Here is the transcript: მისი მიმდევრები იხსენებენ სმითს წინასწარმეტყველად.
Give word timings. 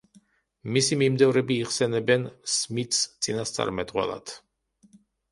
მისი 0.75 0.95
მიმდევრები 0.99 1.57
იხსენებენ 1.65 2.25
სმითს 2.53 3.01
წინასწარმეტყველად. 3.27 4.33